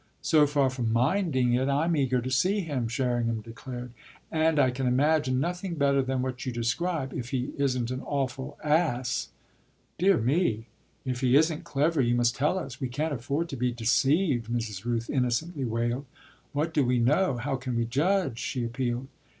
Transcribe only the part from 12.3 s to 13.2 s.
tell us: we can't